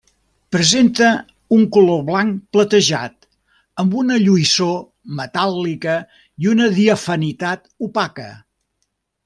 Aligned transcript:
Presenta 0.53 1.09
un 1.57 1.65
color 1.75 1.99
blanc 2.07 2.39
platejat 2.57 3.29
amb 3.83 3.95
una 4.05 4.17
lluïssor 4.23 4.73
metàl·lica 5.21 6.01
i 6.47 6.53
una 6.57 6.73
diafanitat 6.81 7.71
opaca. 7.91 8.31